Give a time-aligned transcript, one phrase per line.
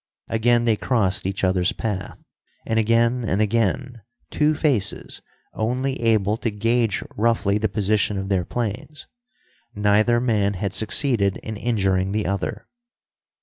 [0.29, 2.23] Again they crossed each other's path,
[2.65, 5.21] and again and again, two faces,
[5.53, 9.05] only able to gauge roughly the position of their planes.
[9.75, 12.65] Neither man had succeeded in injuring the other.